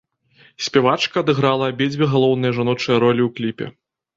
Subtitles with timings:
[0.67, 3.65] Спявачка адыграла абедзве галоўныя жаночыя ролі ў кліпе.